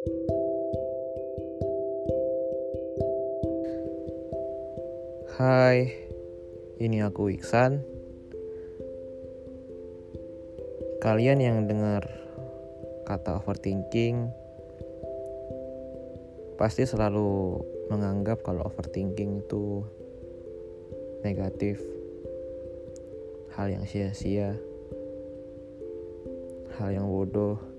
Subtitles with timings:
[0.00, 0.08] Hai,
[6.80, 7.84] ini aku Iksan.
[11.04, 12.08] Kalian yang dengar
[13.04, 14.32] kata overthinking
[16.56, 17.60] pasti selalu
[17.92, 19.84] menganggap kalau overthinking itu
[21.28, 21.76] negatif,
[23.52, 24.56] hal yang sia-sia,
[26.80, 27.69] hal yang bodoh.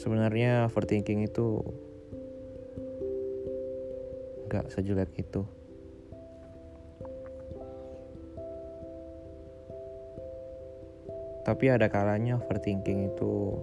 [0.00, 1.60] Sebenarnya overthinking itu
[4.48, 5.44] gak sejelek itu.
[11.44, 13.60] Tapi ada kalanya overthinking itu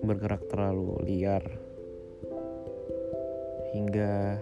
[0.00, 1.44] bergerak terlalu liar
[3.76, 4.40] hingga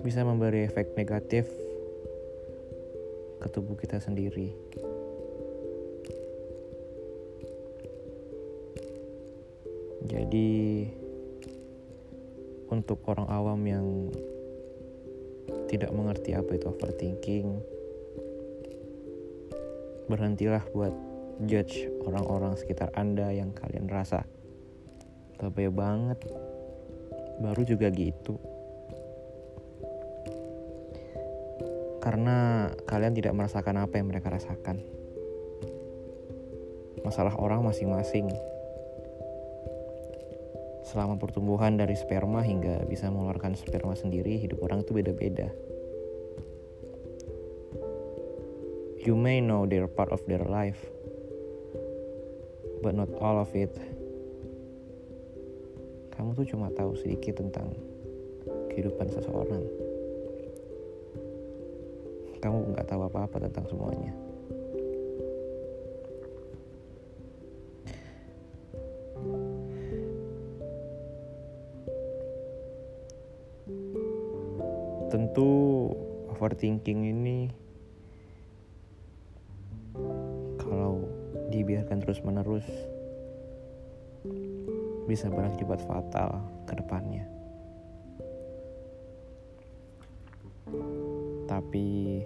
[0.00, 1.44] bisa memberi efek negatif
[3.44, 4.56] ke tubuh kita sendiri.
[10.06, 10.86] Jadi
[12.70, 13.86] untuk orang awam yang
[15.66, 17.58] tidak mengerti apa itu overthinking,
[20.06, 20.94] berhentilah buat
[21.44, 24.22] judge orang-orang sekitar Anda yang kalian rasa
[25.42, 26.22] lebih banget.
[27.42, 28.38] Baru juga gitu.
[32.00, 34.78] Karena kalian tidak merasakan apa yang mereka rasakan.
[37.02, 38.30] Masalah orang masing-masing
[40.86, 45.50] selama pertumbuhan dari sperma hingga bisa mengeluarkan sperma sendiri, hidup orang itu beda-beda.
[49.02, 50.78] You may know their part of their life,
[52.86, 53.74] but not all of it.
[56.14, 57.74] Kamu tuh cuma tahu sedikit tentang
[58.70, 59.62] kehidupan seseorang.
[62.38, 64.14] Kamu nggak tahu apa-apa tentang semuanya.
[76.46, 77.50] Overthinking ini
[80.62, 81.02] kalau
[81.50, 82.62] dibiarkan terus-menerus
[85.10, 86.38] bisa berakibat fatal
[86.70, 87.26] ke depannya.
[91.50, 92.22] Tapi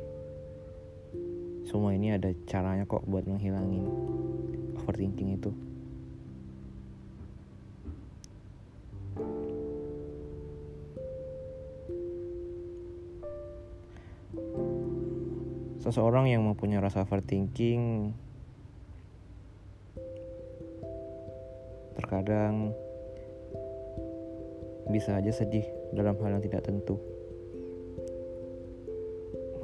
[1.64, 3.88] semua ini ada caranya kok buat menghilangin
[4.84, 5.48] overthinking itu.
[15.90, 18.14] Seseorang yang mempunyai rasa overthinking
[21.98, 22.70] terkadang
[24.86, 26.94] bisa aja sedih dalam hal yang tidak tentu.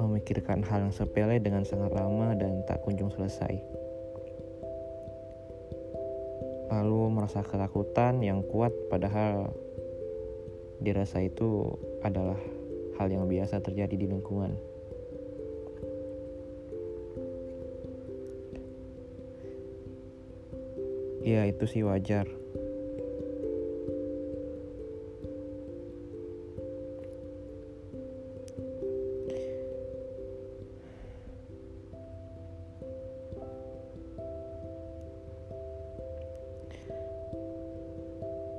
[0.03, 3.63] Memikirkan hal yang sepele dengan sangat lama dan tak kunjung selesai.
[6.75, 9.55] Lalu merasa ketakutan yang kuat padahal
[10.83, 11.71] dirasa itu
[12.03, 12.35] adalah
[12.99, 14.76] hal yang biasa terjadi di lingkungan.
[21.23, 22.27] Ya itu sih wajar.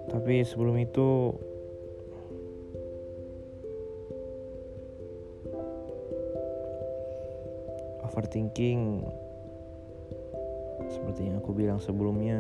[0.09, 1.33] Tapi sebelum itu
[8.05, 9.05] overthinking
[11.09, 12.37] seperti yang aku bilang sebelumnya,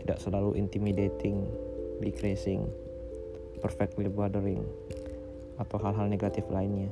[0.00, 1.44] tidak selalu intimidating,
[2.00, 2.64] decreasing,
[3.60, 4.64] perfectly bothering,
[5.60, 6.88] atau hal-hal negatif lainnya.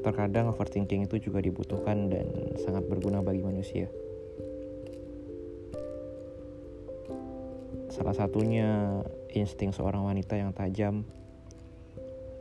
[0.00, 2.32] Terkadang overthinking itu juga dibutuhkan dan
[2.64, 3.92] sangat berguna bagi manusia.
[7.92, 9.04] Salah satunya
[9.36, 11.04] insting seorang wanita yang tajam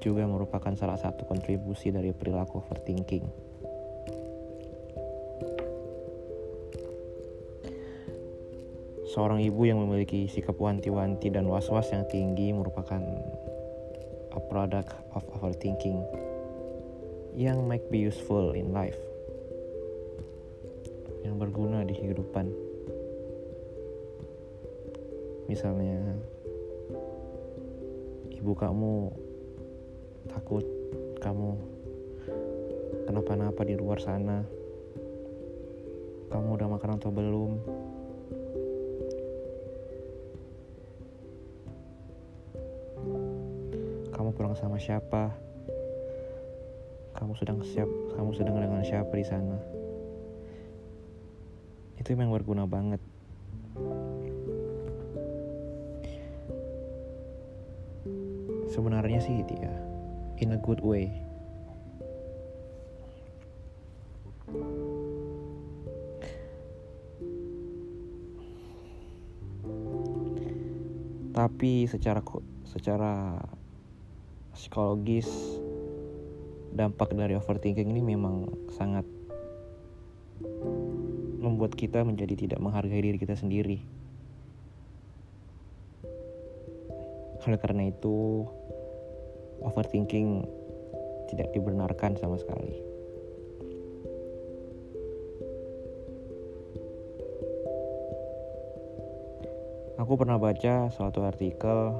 [0.04, 3.24] juga merupakan salah satu kontribusi dari perilaku overthinking.
[9.16, 13.00] Seorang ibu yang memiliki sikap wanti-wanti dan was-was yang tinggi merupakan
[14.34, 16.04] a product of overthinking
[17.38, 19.00] yang might be useful in life,
[21.24, 22.52] yang berguna di kehidupan.
[25.48, 26.18] Misalnya,
[28.34, 29.23] ibu kamu
[30.34, 30.66] takut
[31.22, 31.54] kamu
[33.06, 34.42] kenapa-napa di luar sana.
[36.34, 37.52] Kamu udah makan atau belum?
[44.10, 45.30] Kamu pulang sama siapa?
[47.14, 49.62] Kamu sedang siap kamu sedang dengan siapa di sana?
[52.02, 53.00] Itu memang berguna banget.
[58.74, 59.93] Sebenarnya sih dia
[60.40, 61.12] in a good way
[71.34, 72.22] tapi secara
[72.70, 73.42] secara
[74.54, 75.28] psikologis
[76.74, 79.06] dampak dari overthinking ini memang sangat
[81.44, 83.84] membuat kita menjadi tidak menghargai diri kita sendiri.
[87.44, 88.48] Oleh karena itu,
[89.64, 90.44] overthinking
[91.32, 92.94] tidak dibenarkan sama sekali.
[100.04, 101.96] Aku pernah baca suatu artikel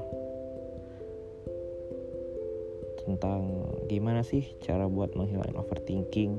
[3.04, 6.36] tentang gimana sih cara buat menghilangkan overthinking.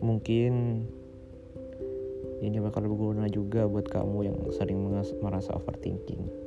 [0.00, 0.86] Mungkin
[2.44, 4.76] ini bakal berguna juga buat kamu yang sering
[5.24, 6.46] merasa overthinking.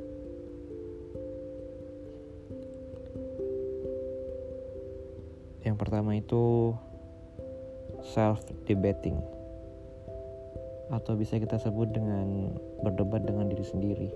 [5.66, 6.74] Yang pertama itu
[8.00, 9.18] self debating
[10.90, 12.50] atau bisa kita sebut dengan
[12.82, 14.08] berdebat dengan diri sendiri.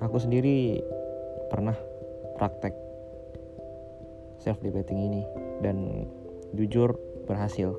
[0.00, 0.80] Aku sendiri
[1.52, 1.76] pernah
[2.38, 2.72] praktek
[4.40, 5.22] self debating ini
[5.60, 6.08] dan
[6.56, 6.96] jujur
[7.30, 7.78] berhasil.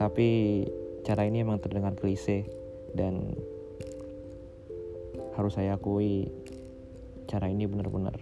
[0.00, 0.28] Tapi
[1.04, 2.48] cara ini emang terdengar klise
[2.96, 3.36] dan
[5.36, 6.32] harus saya akui
[7.28, 8.16] cara ini benar-benar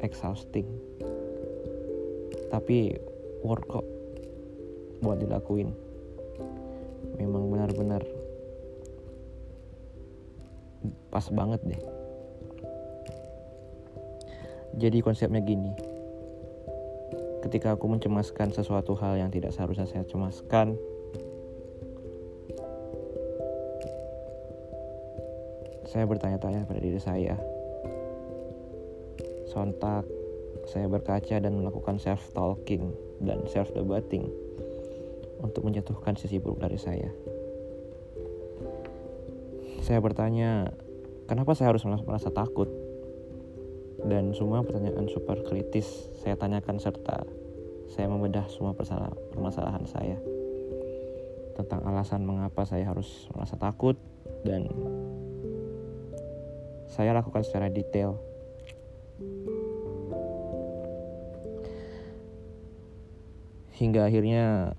[0.00, 0.64] exhausting.
[2.48, 2.96] Tapi
[3.44, 3.86] work kok
[5.04, 5.68] buat dilakuin.
[7.20, 8.00] Memang benar-benar
[11.12, 11.82] pas banget deh.
[14.80, 15.99] Jadi konsepnya gini
[17.44, 20.76] ketika aku mencemaskan sesuatu hal yang tidak seharusnya saya cemaskan
[25.90, 27.34] saya bertanya-tanya pada diri saya
[29.50, 30.06] Sontak,
[30.70, 34.30] saya berkaca dan melakukan self-talking dan self-debating
[35.42, 37.10] untuk menjatuhkan sisi buruk dari saya.
[39.82, 40.70] Saya bertanya,
[41.26, 42.70] kenapa saya harus merasa takut?
[44.06, 45.86] Dan semua pertanyaan super kritis
[46.20, 47.24] saya tanyakan serta
[47.90, 48.70] saya membedah semua
[49.34, 50.14] permasalahan saya
[51.58, 53.98] tentang alasan mengapa saya harus merasa takut
[54.46, 54.70] dan
[56.86, 58.14] saya lakukan secara detail
[63.80, 64.76] Hingga akhirnya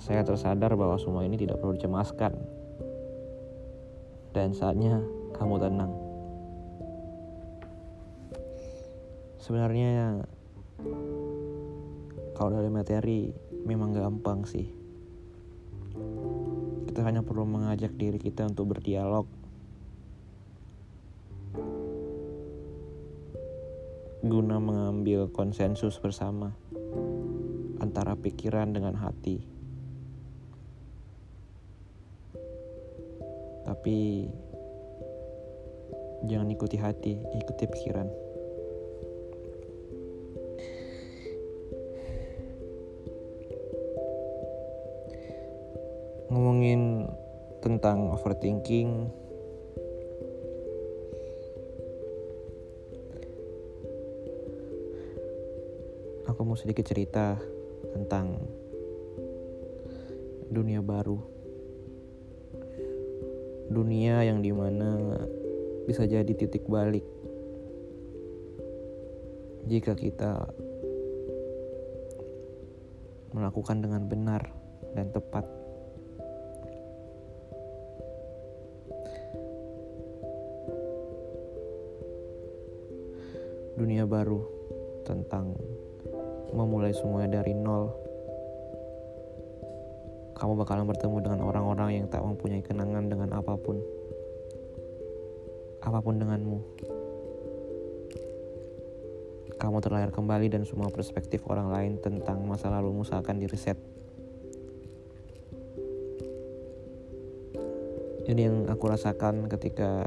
[0.00, 2.32] saya tersadar bahwa semua ini tidak perlu dicemaskan.
[4.32, 4.96] Dan saatnya
[5.36, 5.92] kamu tenang.
[9.40, 10.20] Sebenarnya
[12.36, 13.32] kalau dari materi
[13.64, 14.68] memang gampang sih.
[16.84, 19.24] Kita hanya perlu mengajak diri kita untuk berdialog.
[24.20, 26.52] Guna mengambil konsensus bersama
[27.80, 29.40] antara pikiran dengan hati.
[33.64, 34.28] Tapi
[36.28, 38.29] jangan ikuti hati, ikuti pikiran.
[46.30, 47.10] Ngomongin
[47.58, 49.10] tentang overthinking,
[56.30, 57.34] aku mau sedikit cerita
[57.90, 58.38] tentang
[60.54, 61.18] dunia baru.
[63.66, 65.18] Dunia yang di mana
[65.90, 67.02] bisa jadi titik balik
[69.66, 70.46] jika kita
[73.34, 74.42] melakukan dengan benar
[74.94, 75.59] dan tepat.
[83.90, 84.38] Dunia baru
[85.02, 85.50] tentang
[86.54, 87.90] memulai semuanya dari nol,
[90.38, 93.82] kamu bakalan bertemu dengan orang-orang yang tak mempunyai kenangan dengan apa pun.
[95.82, 96.58] Apa pun denganmu.
[99.58, 103.74] Kamu terlahir kembali dan semua perspektif orang lain tentang masa lalumu seakan direset.
[108.30, 110.06] Ini yang aku rasakan ketika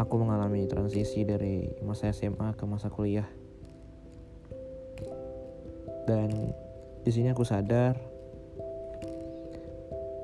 [0.00, 3.28] aku mengalami transisi dari masa SMA ke masa kuliah.
[6.08, 6.56] Dan
[7.04, 8.00] di sini aku sadar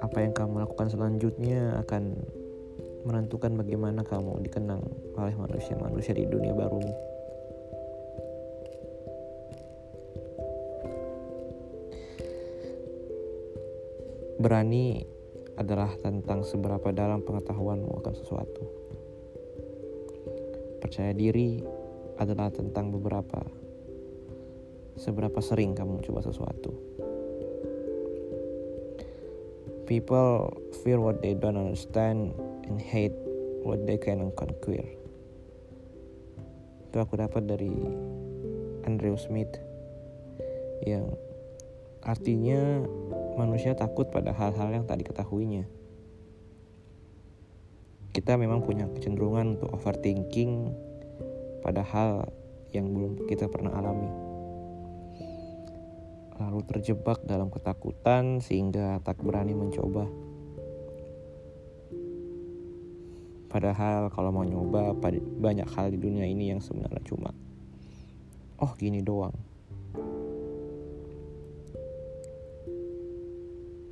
[0.01, 2.17] apa yang kamu lakukan selanjutnya akan
[3.05, 4.81] menentukan bagaimana kamu dikenang
[5.15, 6.97] oleh manusia-manusia di dunia barumu.
[14.37, 15.01] Berani
[15.57, 18.86] adalah tentang seberapa dalam pengetahuanmu akan sesuatu.
[20.81, 21.61] Percaya diri
[22.17, 23.41] adalah tentang beberapa
[24.97, 26.73] seberapa sering kamu coba sesuatu.
[29.87, 30.51] People
[30.83, 32.35] fear what they don't understand
[32.67, 33.15] and hate
[33.63, 34.83] what they can conquer.
[36.91, 37.71] Itu aku dapat dari
[38.89, 39.53] Andrew Smith
[40.83, 41.15] yang
[42.03, 42.83] artinya
[43.39, 45.67] manusia takut pada hal-hal yang tak diketahuinya.
[48.17, 50.73] Kita memang punya kecenderungan untuk overthinking
[51.61, 52.25] pada hal
[52.73, 54.09] yang belum kita pernah alami.
[56.41, 60.09] Lalu terjebak dalam ketakutan sehingga tak berani mencoba.
[63.53, 64.97] Padahal kalau mau nyoba
[65.37, 67.37] banyak hal di dunia ini yang sebenarnya cuma
[68.57, 69.37] oh gini doang.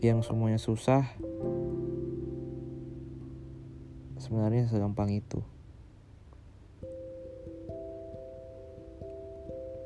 [0.01, 1.05] Yang semuanya susah
[4.25, 5.45] sebenarnya segampang itu.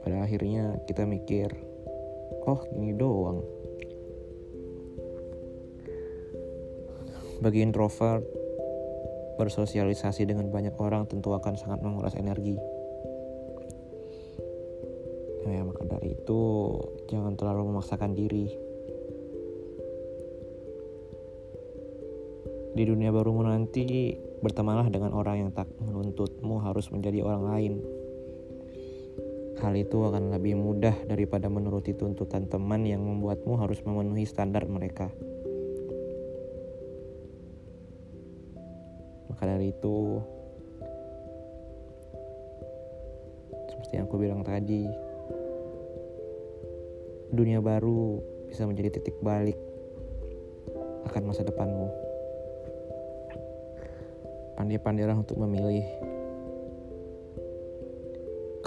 [0.07, 1.51] Pada akhirnya kita mikir,
[2.47, 3.43] oh gini doang.
[7.43, 8.23] Bagi introvert,
[9.39, 12.59] bersosialisasi dengan banyak orang tentu akan sangat menguras energi.
[15.49, 16.43] Ya, maka dari itu
[17.09, 18.68] jangan terlalu memaksakan diri.
[22.79, 27.75] Di dunia barumu nanti bertemanlah dengan orang yang tak menuntutmu harus menjadi orang lain.
[29.59, 35.11] Hal itu akan lebih mudah daripada menuruti tuntutan teman yang membuatmu harus memenuhi standar mereka.
[39.27, 40.23] Maka dari itu,
[43.75, 44.87] seperti yang aku bilang tadi,
[47.35, 49.59] dunia baru bisa menjadi titik balik
[51.11, 52.08] akan masa depanmu.
[54.59, 55.87] Pandai-pandailah untuk memilih,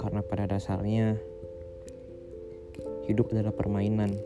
[0.00, 1.20] karena pada dasarnya
[3.04, 4.16] hidup adalah permainan.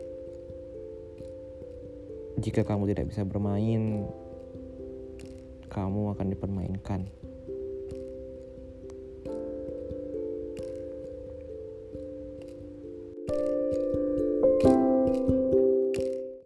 [2.39, 4.07] Jika kamu tidak bisa bermain,
[5.67, 7.03] kamu akan dipermainkan.